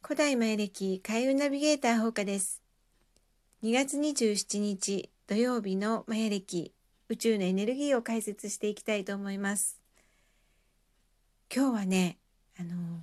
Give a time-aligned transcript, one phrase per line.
[0.00, 2.62] 古代前歴開運ナビゲーター放課です。
[3.62, 6.72] 2月27日土曜日のマヤ歴
[7.10, 9.78] 宇宙のエネルギーを解説していきたいと思います。
[11.54, 12.16] 今日はね、
[12.58, 13.02] あの、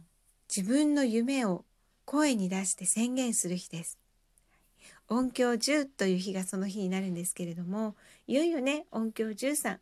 [0.50, 1.66] 自分の夢を
[2.05, 4.00] 声に出して宣言する日です。
[5.12, 7.98] 音響10という日がその日になるんですけれども、
[8.28, 9.78] いよいよね、音響13、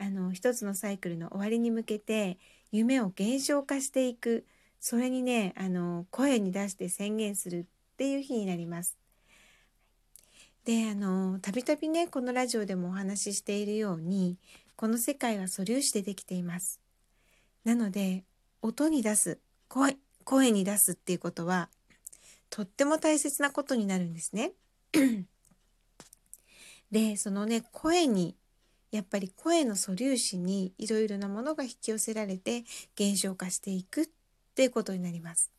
[0.00, 2.36] あの、一つのサイクルの終わりに向けて
[2.72, 4.44] 夢を減少化していく、
[4.80, 7.64] それにね、あの、声に出して宣言するっ
[7.96, 8.98] ていう日になります。
[10.64, 14.36] で、あの、たびたびね、このラジオでもお話ししているように、
[14.74, 16.80] この世界は素粒子でできています。
[17.62, 18.24] なので、
[18.62, 19.38] 音に出す、
[19.68, 21.68] 声、声に出すっていうことは、
[22.50, 24.54] とっても大切なことになるんですね。
[26.90, 28.36] で、そのね、声に
[28.92, 34.08] やっぱり声の素粒子にいろいろなものが引き寄せられて減少化していくっ
[34.54, 35.50] ていうことになります。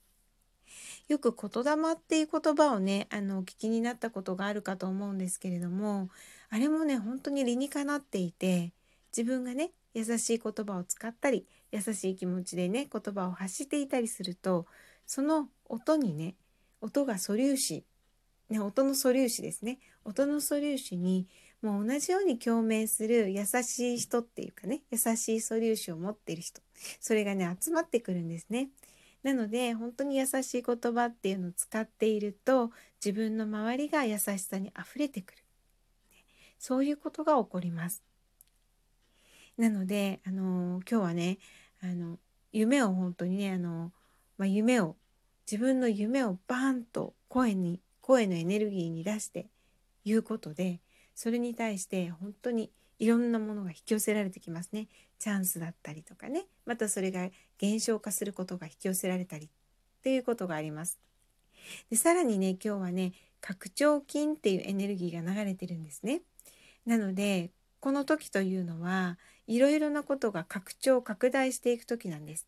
[1.08, 6.10] よく言霊っていう言葉をね、あの、お聞きになったことがあるかと思うんですけれども、
[6.50, 8.72] あれもね、本当に理にかなっていて、
[9.16, 14.68] 自分がね、優しい言葉を使ったり、優しい気持ちでね、言葉を発していたりすると、
[15.06, 16.36] その音にね、
[16.82, 17.84] 音が素粒子、
[18.50, 19.80] ね、音の素粒子ですね。
[20.04, 21.28] 音の素粒子に
[21.62, 26.62] もう同じように共鳴する優しい人っていうかね、優しい素粒子を持っている人。
[27.00, 28.70] それがね、集まってくるんですね。
[29.24, 32.72] なので、本当に優しい言葉っていうのを使っていると、
[33.04, 35.38] 自分の周りが優しさに溢れてくる。
[36.60, 38.04] そういうことが起こります。
[39.58, 41.38] なので、あの今日はね、
[41.82, 42.20] あの、
[42.52, 43.94] 夢を本当にね、あの、
[44.38, 44.96] まあ、夢を、
[45.50, 49.48] 自分の夢をバーンと声に、声のエネルギーに出して
[50.04, 50.82] 言うことで、
[51.16, 54.90] それに対して本当にいろんなものが引き寄せられてきますね。
[55.20, 56.46] チャンスだったりとかね。
[56.66, 59.50] またそれが減少化することが引き寄せられたりっ
[60.04, 61.00] ていうことがあります。
[61.90, 66.24] でさらにね、今日はね、拡張筋っていうエネルギーが流れてるんですね。
[66.86, 69.18] なので、この時というのは、
[69.48, 72.48] いろいろなことが拡張、拡大していく時なんです。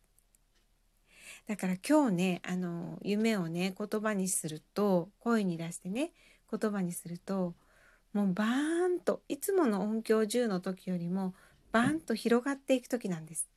[1.47, 6.11] だから今日ね、あの、夢をね、言葉にすると、声に出してね、
[6.51, 7.53] 言葉にすると、
[8.15, 11.33] もうバーンといつもの音響10の時よりも
[11.73, 13.49] バーンと広がっていく時なんです。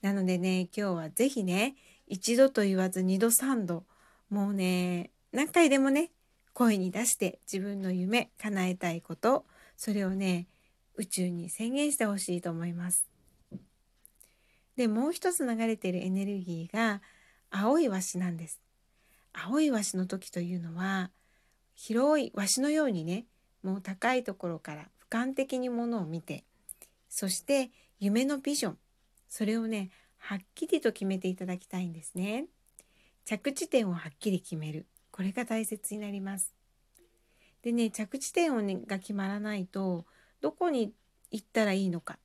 [0.00, 1.74] なのでね今日は是非ね
[2.06, 3.84] 一度と言わず二度三度
[4.30, 6.12] もうね何回でもね
[6.52, 9.44] 声に出して自分の夢叶えたいこと
[9.76, 10.46] それをね
[10.94, 13.17] 宇宙に宣言してほしいと思います。
[14.78, 17.02] でもう一つ流れているエネルギーが
[17.50, 18.60] 青い和紙なんです。
[19.32, 21.10] 青い和紙の時というのは
[21.74, 23.26] 広い和紙のようにね
[23.64, 26.44] もう高いところから俯瞰的にものを見て
[27.08, 28.78] そして夢のビジョン
[29.28, 32.46] それをねはっきりと決めていただきたいんですね。
[33.24, 34.86] 着地点をはっきり決める。
[35.10, 36.54] これが大切になります。
[37.62, 40.06] でね着地点を、ね、が決まらないと
[40.40, 40.92] どこに
[41.32, 42.20] 行ったらいいのか。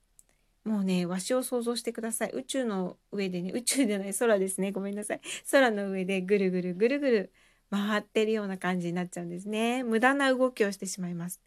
[0.64, 2.30] もうね、わしを想像してください。
[2.30, 4.72] 宇宙の上でね、 宇宙でない空ですね。
[4.72, 5.20] ごめんなさい。
[5.50, 7.32] 空の上でぐるぐるぐるぐる
[7.70, 9.82] 回ってるような感じになっちゃうんですね。
[9.82, 11.40] 無駄な動きをしてしまいます。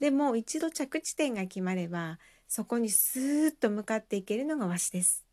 [0.00, 5.24] でも一度着地点が決まればそこにスーッと向かっていけるのがわしです。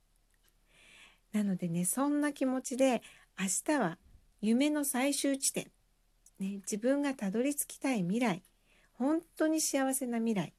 [1.33, 3.01] なのでねそんな気持ちで
[3.39, 3.97] 明日は
[4.41, 5.65] 夢の最終地点、
[6.39, 8.43] ね、自分がたどり着きたい未来
[8.93, 10.53] 本当に幸せな未来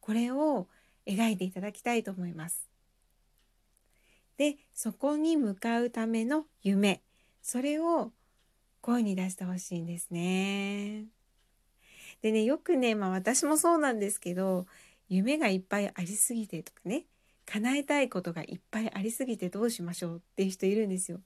[0.00, 0.68] これを
[1.06, 2.68] 描いていただきたいと思います。
[4.36, 7.02] でそこに向かうための夢
[7.42, 8.12] それを
[8.80, 11.04] 声に出してほしいんですね。
[12.22, 14.66] でね、よくね、まあ私もそうなんですけど、
[15.08, 17.04] 夢がいっぱいありすぎてとかね、
[17.46, 21.20] 叶えたいことがいっぱいありすぎてどうしましょうっていう人いるんですよ。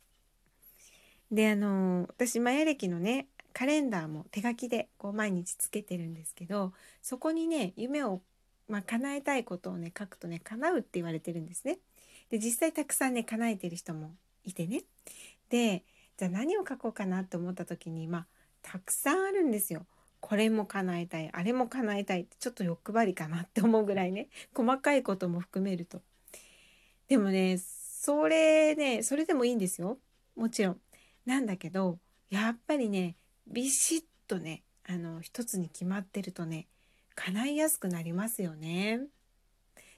[1.31, 8.23] で、あの、私、マヤ歴のね、カレンダーも手書きでこう毎日つけてるんですけど、そこにね、夢を、
[8.69, 11.79] まあ、叶えたいことをね、書くとね、叶うって言われてるんですね。
[12.31, 14.15] で、実際たくさんね、叶えてる人も
[14.45, 14.85] いてね。
[15.51, 15.85] で、
[16.17, 18.27] じゃあ何を書こうかなって思った時にまあ
[18.63, 19.87] たくさんあるんですよ。
[20.21, 26.01] これも叶えたいあれも叶えたいってちょっと欲張りかなって思うぐらいね細かいことも含めると。
[27.09, 29.99] でもねそれねそれでもいいんですよ
[30.37, 30.81] もちろん。
[31.27, 31.99] なんだけど
[32.31, 36.69] やっぱりねビシッとねあの一つに決まってるとね
[37.15, 39.01] 叶いやすくなりますよね。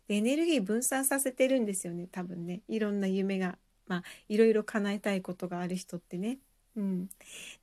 [0.08, 6.38] でエネルギー分散させてるんですよね多分ねいろんな夢がまあいろいろ叶えたいことがある人ってね。
[6.76, 7.08] うん、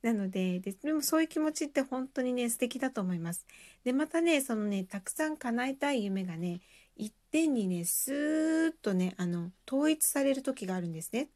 [0.02, 3.46] なのでででもそういう気持ちって本当にね素敵だと思います。
[3.84, 6.60] でまたねそのねたくさん叶えたい夢がね
[6.96, 11.28] 一点にねスーッとねあの統一される時があるんですね。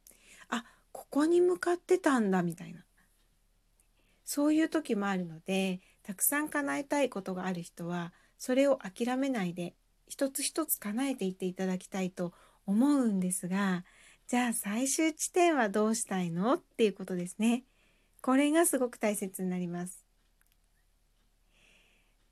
[0.49, 2.83] あここに向かってたんだみたいな
[4.25, 9.75] そういう時もあるのでたくさん叶えたいことがある人はそれを諦めないで
[10.07, 12.33] 一つ一つ叶えていっていただきたいと
[12.65, 13.83] 思うんですが
[14.29, 17.63] じゃあ最終地点はどうしたいのっていうことですね。
[18.21, 20.05] これがすごく大切になります。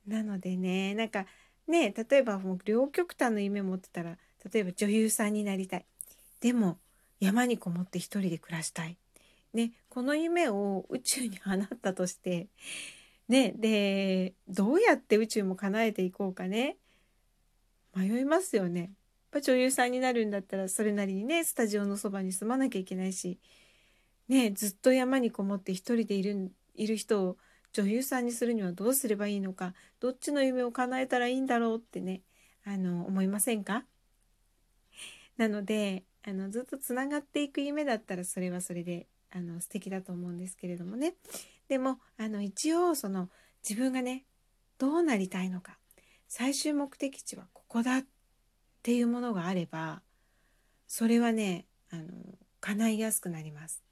[0.06, 1.26] なのでね、なんか
[1.68, 4.20] ね、例えばもう両極端の夢持ってたら、
[4.54, 5.86] 例えば女優さんになりたい。
[6.40, 6.78] でも
[7.20, 8.96] 山にこもって一人で暮らしたい。
[9.54, 12.48] ね、この夢を宇宙に放ったとして、
[13.28, 16.78] ね、で、どうやって宇宙も叶えていこうかね。
[17.96, 18.80] 迷いますよね。
[18.82, 18.90] やっ
[19.32, 23.40] ぱ女優さんになるんだったらそれなりにねスタジオのそばに住まなきゃいけないし
[24.30, 27.38] ねずっと山にこもって一人でいるいる人を
[27.74, 32.22] 女優さんにするにはどうすればいいのかどっちの夢を叶えたらいいんだろうってね
[32.66, 33.84] あの思いませんか？
[35.36, 41.16] なのであのずっとつながっていく夢だったらそれはそれであの素敵だと思うんですけれどもね
[41.68, 43.30] でもあの一応その
[43.68, 44.26] 自分がね
[44.78, 45.78] どうなりたいのか
[46.28, 48.06] 最終目的地はここだっ
[48.84, 50.02] ていうものがあれば
[50.88, 52.04] それはねあの
[52.60, 53.84] 叶いやすくなります。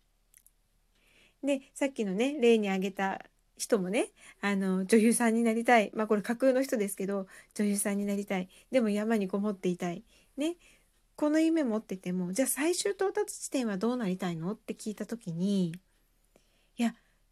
[1.44, 3.22] でさっきのね例に挙げた
[3.58, 4.10] 人もね
[4.42, 5.92] あの女優さんになりたい。
[5.94, 8.50] まあこれ架空の人ですけど女優さんになりたい。
[8.72, 10.04] でも山にこもっていたい。
[10.38, 10.56] ね。
[11.16, 14.52] この夢持っててもじゃあ最終到達地点はどうなりたいの？
[14.52, 15.74] って聞いた時に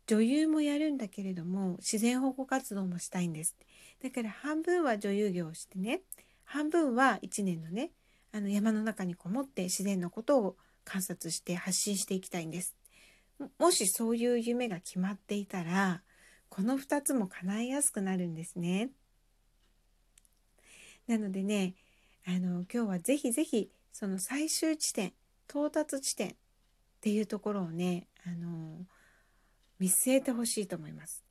[0.07, 3.55] 女優もやるんだけれども自然保護活動もしたいんです
[4.03, 6.01] だから半分は女優業をしてね
[6.43, 7.91] 半分は1年のね
[8.33, 12.75] あの山の中にこもって自然のことを観察して発信していきたいんです。
[13.59, 16.01] もしそういう夢が決まっていたら
[16.49, 18.89] この2つも叶えやすくなるんですね。
[21.07, 21.75] なのでね
[22.25, 25.13] あの今日はぜひぜひその最終地点
[25.49, 26.33] 到達地点っ
[27.01, 28.85] ていうところをねあの
[29.83, 31.25] 見据えてほしいと思います。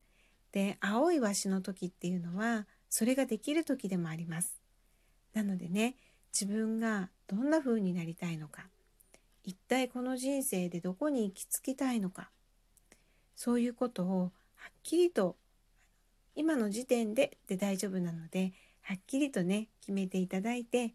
[0.53, 4.61] で青いワシの時っていうのはそれができる時でもあります。
[5.33, 5.97] なのでね
[6.39, 8.67] 自分がどんな風になりたいのか
[9.43, 12.29] 一体この人生でどこに行き着きたいのか
[13.37, 15.37] そういうことをはっきりと
[16.35, 18.53] 今の時点でで大丈夫なので
[18.83, 20.93] はっきりとね決めていただいて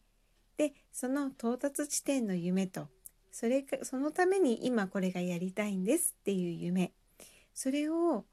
[0.58, 2.88] でその到達地点の夢と
[3.32, 6.92] それかそのために今これがやりたいんですっていう夢
[7.58, 8.24] それを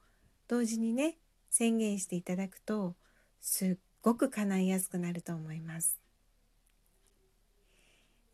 [0.48, 1.16] 同時にね
[1.48, 2.94] 宣言していただくと
[3.40, 5.98] すっごく叶いやすくなると思います。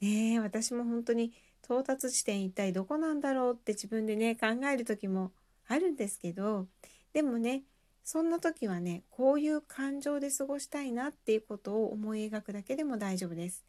[0.01, 1.33] ねえ私も本当に
[1.63, 5.31] 到達地点一体どこなんだろうって自分でね考える時も
[5.69, 6.67] あるんですけど
[7.13, 7.63] でもね
[8.03, 13.65] そんな時はねこういう感情で過ごしたいなっていうことを思い描くだけでも大丈夫です。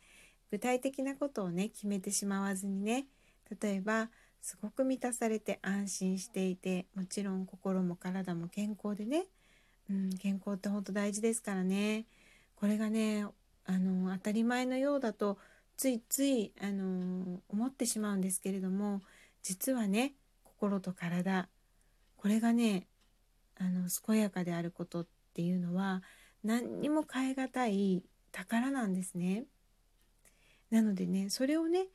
[0.50, 3.06] 具体的なことをね決めてしまわずにね
[3.62, 4.10] 例えば
[4.42, 9.26] すごく満たされて安心していてもちろん心も体も健康でね
[9.92, 12.06] うん、健康って本当大事ですからね
[12.56, 13.26] これがね
[13.66, 15.38] あの当たり前のようだと
[15.76, 19.02] ついついあの思ってしまうんですけれども
[19.44, 20.14] 実はね
[20.44, 21.50] 心と体
[22.16, 22.88] これがね
[23.60, 26.02] あの健やかであることっていうのは
[26.44, 29.44] 何にも代え難い宝なんですね。
[30.72, 31.88] なのでねそれをね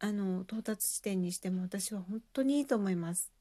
[0.00, 3.32] あの到達地点にしても私は本当にいいと思います。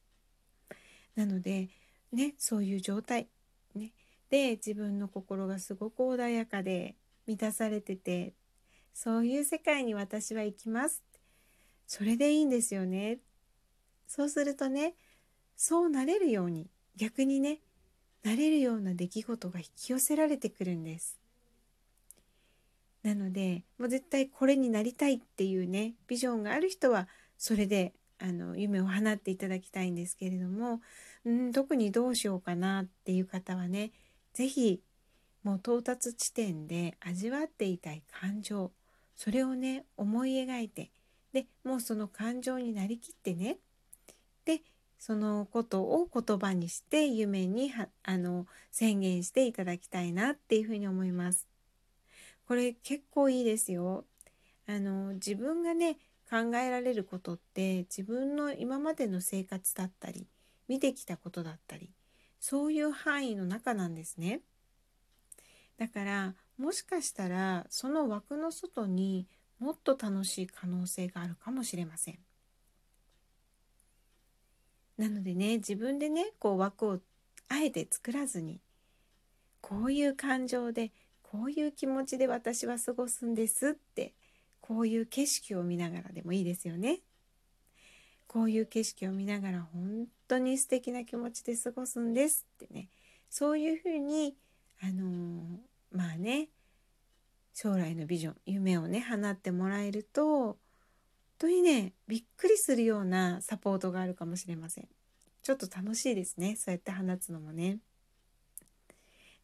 [1.16, 1.70] なので
[2.12, 3.28] ねそういう状態。
[3.76, 3.92] ね、
[4.30, 6.96] で自分の心がすごく穏やかで
[7.26, 8.34] 満たされてて
[8.94, 11.02] そういう世界に私は行きます。
[11.88, 13.20] それでいいんですよね。
[14.08, 14.94] そうするとね
[15.56, 17.60] そうなれるように逆にね
[18.24, 21.23] なれるような出来事が引き寄せられてくるんです。
[23.04, 27.08] なのでもう絶対これになりたいっていうねビジョンがある人は
[27.38, 30.80] それであの夢を放っていただきたいんですけれども
[31.26, 33.92] うん特にどうしようかなっていう方はね
[34.34, 34.82] 是非
[35.44, 38.72] もう到達地点で味わっていたい感情
[39.16, 40.90] それをね思い描いて
[41.34, 43.58] でもうその感情になりきってね
[44.46, 44.62] で
[44.98, 51.53] そのことを言葉にして夢にはあの宣言していただきたいなっていうふうに思います。
[52.48, 54.06] これ結構いいですよ。
[54.68, 55.98] あの自分がね
[56.30, 60.28] 考えられることって自分の今までの生活だったり
[60.68, 61.92] 見てきたことだったり
[62.40, 64.42] そういう範囲の中なんですね。
[65.78, 69.28] だからもしかしたらその枠の外に
[69.60, 72.20] もっと楽しい可能性があるかもしれません。
[74.98, 77.00] なのでね自分でねこう枠を
[77.50, 78.60] あえて作らずに
[79.62, 80.92] こういう感情で
[81.34, 84.14] こういう気持ちで私は過ごすんですって
[84.62, 87.00] こういう景色を見ながらでもいいですよね。
[88.28, 92.88] こういう景色を見ながら本当に素敵な気持ちで過ごすんですってね。
[93.32, 94.36] そういうふうに
[94.84, 95.58] あのー、
[95.92, 96.50] まあね
[97.56, 100.56] 将来のビジョン夢をね放ってもらえると本
[101.40, 104.88] 当にねびっくりするようなサポートがあるかもしれません。
[105.42, 107.80] ちょっと楽しいですねそうやって放つのもね。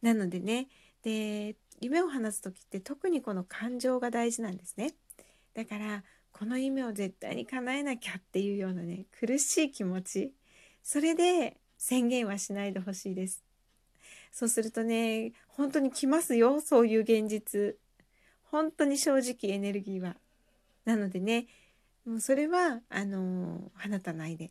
[0.02, 0.68] なのでね
[1.02, 4.94] で夢を放つ時って特にこの感情が大事なんですね
[5.54, 6.02] だから
[6.32, 10.32] この夢を絶対に叶えなきゃっていうようなね苦しい気持ち
[10.82, 13.42] それで宣言はしないでほしいです
[14.32, 17.76] そうするとね本当に来ますよそういう現実
[18.50, 20.16] 本当に正直エネルギーは。
[20.84, 21.46] なのでね
[22.04, 24.50] もうそれはあの放たないで。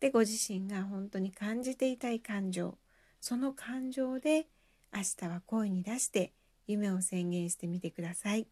[0.00, 2.78] でご自身が本当に感じていたい感情
[3.20, 4.46] その感情で
[4.94, 6.32] 明日は声に出して
[6.66, 8.46] 夢を宣言してみてください。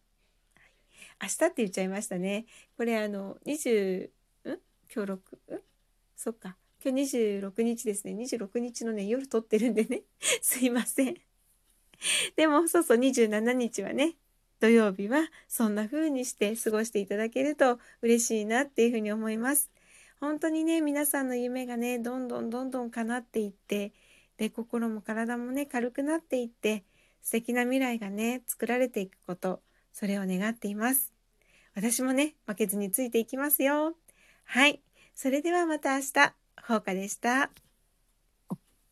[1.21, 2.45] 明日って言っちゃいましたね。
[2.77, 4.09] これあの20ん？
[4.93, 5.19] 今日6ん？
[6.15, 10.01] そっか今日26日ですね26日のね夜撮ってるんでね
[10.41, 11.15] すいません。
[12.35, 14.15] でもそうそう27日はね
[14.59, 19.71] 土曜日はそんな風にして過ごしていただけると嬉しいなっていうふうに思います。
[20.19, 23.93] 本当にね、皆さんの夢がね、どんどんどんどん叶っていって、
[24.37, 26.83] で、心も体もね、軽くなっていって、
[27.21, 31.13] 素敵な未来がね、作られていくこと、それを願っています。
[31.75, 33.95] 私もね、負けずについていきますよ。
[34.45, 34.81] はい。
[35.15, 36.33] それではまた明日、
[36.67, 37.66] ほうかでした。